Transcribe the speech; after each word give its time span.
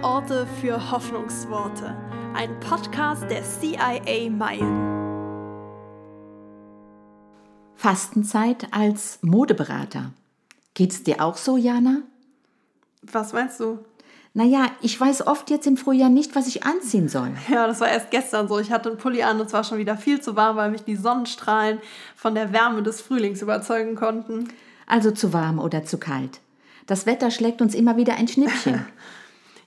Worte 0.00 0.46
für 0.60 0.90
Hoffnungsworte. 0.90 1.94
Ein 2.34 2.58
Podcast 2.60 3.24
der 3.30 3.42
CIA 3.42 4.30
Meilen. 4.30 4.80
Fastenzeit 7.74 8.68
als 8.70 9.18
Modeberater. 9.20 10.12
Geht's 10.72 11.02
dir 11.02 11.22
auch 11.22 11.36
so, 11.36 11.58
Jana? 11.58 11.98
Was 13.02 13.34
meinst 13.34 13.60
du? 13.60 13.80
Naja, 14.32 14.70
ich 14.80 14.98
weiß 14.98 15.26
oft 15.26 15.50
jetzt 15.50 15.66
im 15.66 15.76
Frühjahr 15.76 16.08
nicht, 16.08 16.34
was 16.34 16.46
ich 16.46 16.64
anziehen 16.64 17.10
soll. 17.10 17.32
Ja, 17.50 17.66
das 17.66 17.80
war 17.80 17.90
erst 17.90 18.10
gestern 18.10 18.48
so. 18.48 18.58
Ich 18.58 18.72
hatte 18.72 18.88
einen 18.88 18.98
Pulli 18.98 19.22
an 19.22 19.40
und 19.40 19.46
es 19.46 19.52
war 19.52 19.62
schon 19.62 19.76
wieder 19.76 19.98
viel 19.98 20.22
zu 20.22 20.36
warm, 20.36 20.56
weil 20.56 20.70
mich 20.70 20.84
die 20.84 20.96
Sonnenstrahlen 20.96 21.80
von 22.16 22.34
der 22.34 22.54
Wärme 22.54 22.82
des 22.82 23.02
Frühlings 23.02 23.42
überzeugen 23.42 23.94
konnten. 23.94 24.48
Also 24.86 25.10
zu 25.10 25.34
warm 25.34 25.58
oder 25.58 25.84
zu 25.84 25.98
kalt. 25.98 26.40
Das 26.86 27.04
Wetter 27.04 27.30
schlägt 27.30 27.60
uns 27.60 27.74
immer 27.74 27.98
wieder 27.98 28.14
ein 28.14 28.26
Schnippchen. 28.26 28.86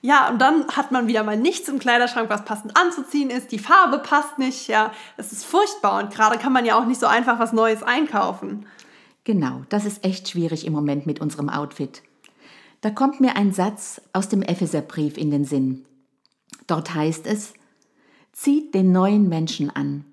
Ja, 0.06 0.28
und 0.28 0.38
dann 0.40 0.68
hat 0.68 0.92
man 0.92 1.08
wieder 1.08 1.24
mal 1.24 1.36
nichts 1.36 1.68
im 1.68 1.80
Kleiderschrank, 1.80 2.30
was 2.30 2.44
passend 2.44 2.76
anzuziehen 2.76 3.28
ist. 3.28 3.50
Die 3.50 3.58
Farbe 3.58 3.98
passt 3.98 4.38
nicht. 4.38 4.68
Ja, 4.68 4.92
es 5.16 5.32
ist 5.32 5.44
furchtbar. 5.44 6.00
Und 6.00 6.14
gerade 6.14 6.38
kann 6.38 6.52
man 6.52 6.64
ja 6.64 6.78
auch 6.78 6.86
nicht 6.86 7.00
so 7.00 7.06
einfach 7.06 7.40
was 7.40 7.52
Neues 7.52 7.82
einkaufen. 7.82 8.66
Genau, 9.24 9.62
das 9.68 9.84
ist 9.84 10.04
echt 10.04 10.28
schwierig 10.28 10.64
im 10.64 10.72
Moment 10.72 11.06
mit 11.06 11.20
unserem 11.20 11.48
Outfit. 11.48 12.04
Da 12.82 12.90
kommt 12.90 13.20
mir 13.20 13.34
ein 13.34 13.52
Satz 13.52 14.00
aus 14.12 14.28
dem 14.28 14.42
Epheserbrief 14.42 15.16
in 15.16 15.32
den 15.32 15.44
Sinn. 15.44 15.84
Dort 16.68 16.94
heißt 16.94 17.26
es, 17.26 17.54
zieht 18.30 18.76
den 18.76 18.92
neuen 18.92 19.28
Menschen 19.28 19.74
an. 19.74 20.04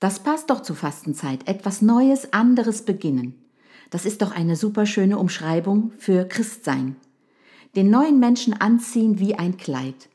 Das 0.00 0.18
passt 0.18 0.50
doch 0.50 0.60
zur 0.60 0.76
Fastenzeit. 0.76 1.48
Etwas 1.48 1.80
Neues, 1.80 2.34
anderes 2.34 2.84
beginnen. 2.84 3.42
Das 3.88 4.04
ist 4.04 4.20
doch 4.20 4.36
eine 4.36 4.56
super 4.56 4.84
schöne 4.84 5.16
Umschreibung 5.16 5.92
für 5.96 6.26
Christsein. 6.26 6.96
Den 7.76 7.90
neuen 7.90 8.18
Menschen 8.18 8.52
anziehen 8.52 9.18
wie 9.18 9.36
ein 9.36 9.56
Kleid. 9.56 10.08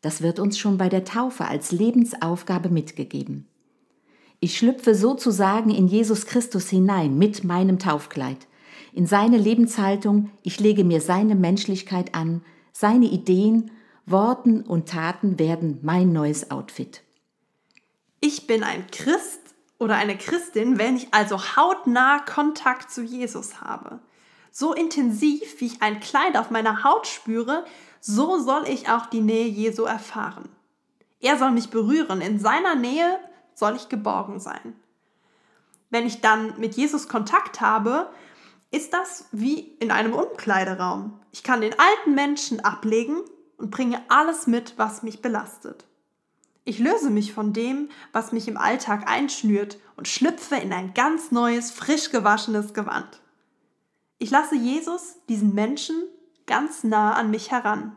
Das 0.00 0.22
wird 0.22 0.38
uns 0.38 0.58
schon 0.58 0.78
bei 0.78 0.88
der 0.88 1.04
Taufe 1.04 1.44
als 1.44 1.72
Lebensaufgabe 1.72 2.68
mitgegeben. 2.68 3.46
Ich 4.38 4.56
schlüpfe 4.56 4.94
sozusagen 4.94 5.70
in 5.70 5.86
Jesus 5.86 6.24
Christus 6.24 6.70
hinein 6.70 7.18
mit 7.18 7.44
meinem 7.44 7.78
Taufkleid, 7.78 8.46
in 8.92 9.06
seine 9.06 9.36
Lebenshaltung, 9.36 10.30
ich 10.42 10.58
lege 10.58 10.84
mir 10.84 11.00
seine 11.00 11.34
Menschlichkeit 11.34 12.14
an, 12.14 12.42
seine 12.72 13.06
Ideen, 13.06 13.70
Worten 14.06 14.62
und 14.62 14.88
Taten 14.88 15.38
werden 15.38 15.78
mein 15.82 16.12
neues 16.12 16.50
Outfit. 16.50 17.02
Ich 18.20 18.46
bin 18.46 18.64
ein 18.64 18.86
Christ 18.90 19.40
oder 19.78 19.96
eine 19.96 20.16
Christin, 20.16 20.78
wenn 20.78 20.96
ich 20.96 21.08
also 21.12 21.38
hautnah 21.38 22.20
Kontakt 22.20 22.90
zu 22.90 23.02
Jesus 23.02 23.60
habe. 23.60 24.00
So 24.50 24.74
intensiv, 24.74 25.60
wie 25.60 25.66
ich 25.66 25.82
ein 25.82 26.00
Kleid 26.00 26.36
auf 26.36 26.50
meiner 26.50 26.84
Haut 26.84 27.06
spüre, 27.06 27.64
so 28.00 28.38
soll 28.38 28.68
ich 28.68 28.88
auch 28.88 29.06
die 29.06 29.20
Nähe 29.20 29.46
Jesu 29.46 29.84
erfahren. 29.84 30.48
Er 31.20 31.38
soll 31.38 31.50
mich 31.50 31.70
berühren, 31.70 32.20
in 32.20 32.38
seiner 32.38 32.74
Nähe 32.74 33.18
soll 33.54 33.76
ich 33.76 33.88
geborgen 33.88 34.40
sein. 34.40 34.74
Wenn 35.90 36.06
ich 36.06 36.20
dann 36.20 36.58
mit 36.58 36.76
Jesus 36.76 37.08
Kontakt 37.08 37.60
habe, 37.60 38.10
ist 38.70 38.92
das 38.94 39.26
wie 39.32 39.60
in 39.80 39.90
einem 39.90 40.14
Umkleideraum. 40.14 41.20
Ich 41.32 41.42
kann 41.42 41.60
den 41.60 41.74
alten 41.78 42.14
Menschen 42.14 42.60
ablegen 42.60 43.20
und 43.58 43.70
bringe 43.70 44.00
alles 44.08 44.46
mit, 44.46 44.74
was 44.78 45.02
mich 45.02 45.20
belastet. 45.20 45.84
Ich 46.64 46.78
löse 46.78 47.10
mich 47.10 47.32
von 47.32 47.52
dem, 47.52 47.88
was 48.12 48.32
mich 48.32 48.46
im 48.46 48.56
Alltag 48.56 49.08
einschnürt 49.08 49.78
und 49.96 50.08
schlüpfe 50.08 50.56
in 50.56 50.72
ein 50.72 50.94
ganz 50.94 51.32
neues, 51.32 51.70
frisch 51.70 52.10
gewaschenes 52.10 52.74
Gewand. 52.74 53.20
Ich 54.22 54.30
lasse 54.30 54.54
Jesus, 54.54 55.16
diesen 55.30 55.54
Menschen, 55.54 55.96
ganz 56.46 56.84
nah 56.84 57.14
an 57.14 57.30
mich 57.30 57.50
heran 57.50 57.96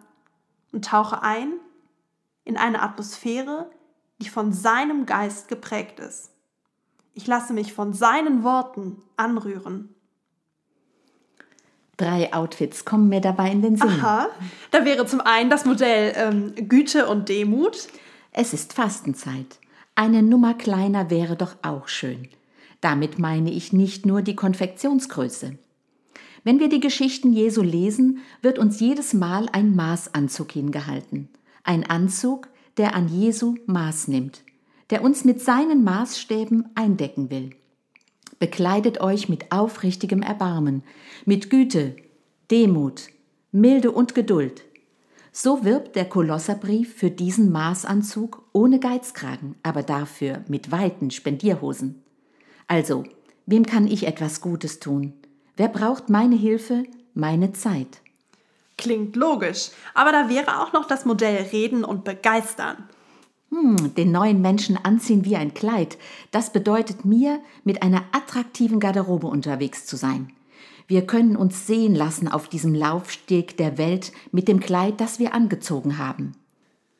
und 0.71 0.85
tauche 0.85 1.21
ein 1.21 1.51
in 2.45 2.55
eine 2.55 2.81
Atmosphäre, 2.81 3.69
die 4.21 4.29
von 4.29 4.53
seinem 4.53 5.05
Geist 5.05 5.49
geprägt 5.49 5.99
ist. 5.99 6.31
Ich 7.13 7.27
lasse 7.27 7.51
mich 7.51 7.73
von 7.73 7.93
seinen 7.93 8.43
Worten 8.43 9.01
anrühren. 9.17 9.89
Drei 11.97 12.33
Outfits 12.33 12.85
kommen 12.85 13.09
mir 13.09 13.21
dabei 13.21 13.51
in 13.51 13.61
den 13.61 13.75
Sinn. 13.75 13.89
Aha, 13.89 14.29
da 14.71 14.85
wäre 14.85 15.05
zum 15.05 15.19
einen 15.19 15.49
das 15.49 15.65
Modell 15.65 16.13
ähm, 16.15 16.55
Güte 16.69 17.07
und 17.07 17.27
Demut. 17.27 17.89
Es 18.31 18.53
ist 18.53 18.71
Fastenzeit. 18.71 19.59
Eine 19.93 20.23
Nummer 20.23 20.53
kleiner 20.53 21.09
wäre 21.09 21.35
doch 21.35 21.55
auch 21.63 21.89
schön. 21.89 22.29
Damit 22.79 23.19
meine 23.19 23.51
ich 23.51 23.73
nicht 23.73 24.05
nur 24.05 24.21
die 24.21 24.35
Konfektionsgröße. 24.35 25.57
Wenn 26.43 26.59
wir 26.59 26.69
die 26.69 26.79
Geschichten 26.79 27.31
Jesu 27.31 27.61
lesen, 27.61 28.19
wird 28.41 28.59
uns 28.59 28.79
jedes 28.79 29.13
Mal 29.13 29.47
ein 29.51 29.75
Maßanzug 29.75 30.51
hingehalten. 30.51 31.29
Ein 31.63 31.85
Anzug, 31.85 32.49
der 32.77 32.95
an 32.95 33.07
Jesu 33.07 33.55
Maß 33.65 34.09
nimmt, 34.09 34.41
der 34.89 35.03
uns 35.03 35.23
mit 35.23 35.41
seinen 35.41 35.83
Maßstäben 35.83 36.69
eindecken 36.75 37.29
will. 37.29 37.51
Bekleidet 38.39 38.99
euch 38.99 39.29
mit 39.29 39.51
aufrichtigem 39.51 40.21
Erbarmen, 40.21 40.83
mit 41.25 41.49
Güte, 41.49 41.95
Demut, 42.51 43.07
Milde 43.51 43.91
und 43.91 44.15
Geduld, 44.15 44.63
so 45.31 45.63
wirbt 45.63 45.95
der 45.95 46.05
Kolosserbrief 46.05 46.93
für 46.95 47.09
diesen 47.09 47.51
Maßanzug 47.51 48.43
ohne 48.51 48.79
Geizkragen, 48.79 49.55
aber 49.63 49.81
dafür 49.81 50.43
mit 50.47 50.71
weiten 50.71 51.09
Spendierhosen. 51.09 52.03
Also, 52.67 53.03
wem 53.45 53.65
kann 53.65 53.87
ich 53.87 54.05
etwas 54.05 54.41
Gutes 54.41 54.79
tun? 54.79 55.13
Wer 55.55 55.67
braucht 55.67 56.09
meine 56.09 56.35
Hilfe, 56.35 56.83
meine 57.13 57.53
Zeit? 57.53 58.01
Klingt 58.77 59.15
logisch, 59.15 59.69
aber 59.93 60.11
da 60.11 60.27
wäre 60.27 60.61
auch 60.61 60.73
noch 60.73 60.87
das 60.87 61.05
Modell 61.05 61.47
Reden 61.51 61.83
und 61.83 62.03
Begeistern. 62.03 62.89
Hm, 63.51 63.93
den 63.93 64.11
neuen 64.11 64.41
Menschen 64.41 64.77
anziehen 64.83 65.25
wie 65.25 65.35
ein 65.35 65.53
Kleid, 65.53 65.99
das 66.31 66.51
bedeutet 66.51 67.05
mir, 67.05 67.39
mit 67.63 67.83
einer 67.83 68.03
attraktiven 68.11 68.79
Garderobe 68.79 69.27
unterwegs 69.27 69.85
zu 69.85 69.95
sein. 69.95 70.33
Wir 70.87 71.05
können 71.05 71.35
uns 71.35 71.67
sehen 71.67 71.93
lassen 71.93 72.27
auf 72.27 72.49
diesem 72.49 72.73
Laufsteg 72.73 73.55
der 73.57 73.77
Welt 73.77 74.11
mit 74.31 74.47
dem 74.47 74.59
Kleid, 74.59 74.99
das 74.99 75.19
wir 75.19 75.35
angezogen 75.35 75.99
haben. 75.99 76.31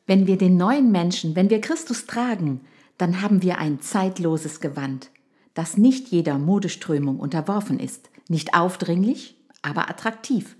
Wenn 0.06 0.28
wir 0.28 0.38
den 0.38 0.56
neuen 0.56 0.92
Menschen, 0.92 1.34
wenn 1.34 1.50
wir 1.50 1.60
Christus 1.60 2.06
tragen, 2.06 2.60
dann 2.98 3.20
haben 3.20 3.42
wir 3.42 3.58
ein 3.58 3.80
zeitloses 3.80 4.60
Gewand, 4.60 5.10
das 5.54 5.76
nicht 5.76 6.08
jeder 6.08 6.38
Modeströmung 6.38 7.18
unterworfen 7.18 7.80
ist, 7.80 8.10
nicht 8.28 8.54
aufdringlich, 8.54 9.36
aber 9.62 9.88
attraktiv, 9.88 10.56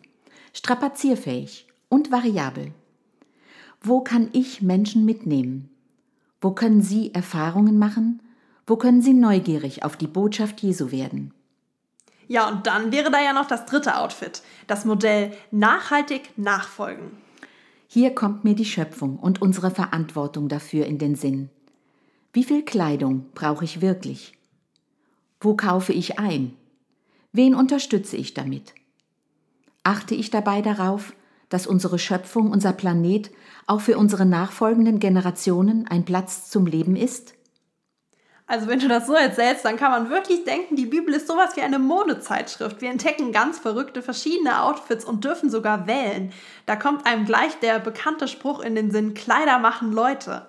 strapazierfähig 0.53 1.67
und 1.89 2.11
variabel. 2.11 2.73
Wo 3.81 4.01
kann 4.01 4.29
ich 4.33 4.63
Menschen 4.63 5.05
mitnehmen? 5.05 5.69
Wo 6.41 6.53
können 6.53 6.83
sie 6.83 7.13
Erfahrungen 7.15 7.79
machen? 7.79 8.23
Wo 8.67 8.77
können 8.77 9.03
sie 9.03 9.15
neugierig 9.15 9.83
auf 9.85 9.97
die 9.97 10.07
Botschaft 10.07 10.61
Jesu 10.63 10.91
werden? 10.91 11.35
Ja, 12.29 12.49
und 12.49 12.67
dann 12.67 12.93
wäre 12.93 13.11
da 13.11 13.23
ja 13.23 13.33
noch 13.33 13.47
das 13.47 13.67
dritte 13.67 13.99
Outfit, 13.99 14.43
das 14.67 14.85
Modell 14.85 15.33
nachhaltig 15.51 16.31
nachfolgen. 16.37 17.11
Hier 17.87 18.15
kommt 18.15 18.45
mir 18.45 18.55
die 18.55 18.65
Schöpfung 18.65 19.19
und 19.19 19.43
unsere 19.43 19.71
Verantwortung 19.71 20.49
dafür 20.49 20.87
in 20.87 20.99
den 20.99 21.15
Sinn. 21.15 21.51
Wie 22.33 22.45
viel 22.45 22.65
Kleidung 22.65 23.27
brauche 23.35 23.65
ich 23.65 23.81
wirklich? 23.81 24.33
Wo 25.41 25.55
kaufe 25.55 25.93
ich 25.93 26.19
ein? 26.19 26.57
Wen 27.37 27.57
unterstütze 27.57 28.17
ich 28.17 28.33
damit? 28.33 28.75
Achte 29.83 30.15
ich 30.15 30.31
dabei 30.31 30.63
darauf, 30.63 31.15
dass 31.49 31.67
unsere 31.67 31.99
Schöpfung, 31.99 32.53
unser 32.53 32.73
Planet 32.73 33.33
auch 33.67 33.81
für 33.81 33.99
unsere 33.99 34.25
nachfolgenden 34.25 35.01
Generationen 35.01 35.89
ein 35.89 36.05
Platz 36.05 36.49
zum 36.49 36.65
Leben 36.65 36.95
ist? 36.95 37.35
Also 38.47 38.69
wenn 38.69 38.79
du 38.79 38.87
das 38.87 39.09
so 39.09 39.15
erzählst, 39.15 39.65
dann 39.65 39.77
kann 39.77 39.91
man 39.91 40.11
wirklich 40.11 40.45
denken, 40.45 40.77
die 40.77 40.87
Bibel 40.87 41.13
ist 41.13 41.27
sowas 41.27 41.57
wie 41.57 41.63
eine 41.63 41.81
Modezeitschrift. 41.81 42.81
Wir 42.81 42.91
entdecken 42.91 43.33
ganz 43.33 43.59
verrückte 43.59 44.01
verschiedene 44.01 44.63
Outfits 44.63 45.05
und 45.05 45.25
dürfen 45.25 45.51
sogar 45.51 45.89
wählen. 45.89 46.33
Da 46.67 46.77
kommt 46.77 47.05
einem 47.05 47.25
gleich 47.25 47.59
der 47.59 47.81
bekannte 47.81 48.29
Spruch 48.29 48.61
in 48.61 48.77
den 48.77 48.93
Sinn, 48.93 49.15
Kleider 49.15 49.59
machen 49.59 49.91
Leute. 49.91 50.47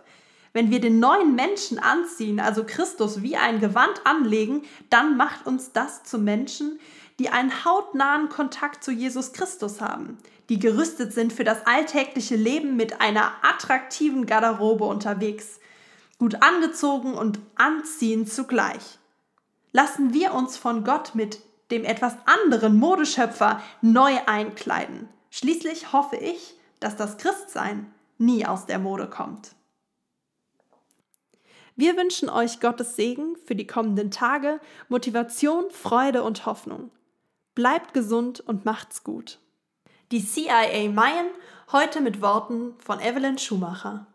Wenn 0.55 0.71
wir 0.71 0.79
den 0.79 1.01
neuen 1.01 1.35
Menschen 1.35 1.79
anziehen, 1.79 2.39
also 2.39 2.63
Christus 2.63 3.21
wie 3.21 3.35
ein 3.35 3.59
Gewand 3.59 4.05
anlegen, 4.05 4.61
dann 4.89 5.17
macht 5.17 5.45
uns 5.45 5.73
das 5.73 6.05
zu 6.05 6.17
Menschen, 6.17 6.79
die 7.19 7.27
einen 7.27 7.65
hautnahen 7.65 8.29
Kontakt 8.29 8.81
zu 8.81 8.93
Jesus 8.93 9.33
Christus 9.33 9.81
haben, 9.81 10.17
die 10.47 10.57
gerüstet 10.57 11.11
sind 11.11 11.33
für 11.33 11.43
das 11.43 11.65
alltägliche 11.65 12.37
Leben 12.37 12.77
mit 12.77 13.01
einer 13.01 13.33
attraktiven 13.41 14.25
Garderobe 14.25 14.85
unterwegs 14.85 15.59
gut 16.19 16.41
angezogen 16.41 17.15
und 17.15 17.41
anziehend 17.55 18.31
zugleich. 18.31 18.97
Lassen 19.73 20.13
wir 20.13 20.33
uns 20.33 20.55
von 20.55 20.85
Gott 20.85 21.15
mit 21.15 21.41
dem 21.69 21.83
etwas 21.83 22.15
anderen 22.23 22.79
Modeschöpfer 22.79 23.61
neu 23.81 24.13
einkleiden. 24.25 25.09
Schließlich 25.31 25.91
hoffe 25.91 26.15
ich, 26.15 26.55
dass 26.79 26.95
das 26.95 27.17
Christsein 27.17 27.93
nie 28.17 28.45
aus 28.45 28.67
der 28.67 28.79
Mode 28.79 29.09
kommt. 29.09 29.51
Wir 31.75 31.97
wünschen 31.97 32.29
euch 32.29 32.61
Gottes 32.61 32.95
Segen 32.95 33.35
für 33.45 33.55
die 33.55 33.67
kommenden 33.67 34.11
Tage, 34.11 34.61
Motivation, 34.87 35.69
Freude 35.71 36.23
und 36.23 36.45
Hoffnung. 36.45 36.91
Bleibt 37.53 37.93
gesund 37.93 38.39
und 38.39 38.65
macht's 38.65 39.03
gut. 39.03 39.39
Die 40.11 40.23
CIA 40.23 40.89
Mayen 40.89 41.27
Heute 41.71 41.99
mit 41.99 42.21
Worten 42.21 42.75
von 42.77 42.99
Evelyn 42.99 43.39
Schumacher. 43.39 44.05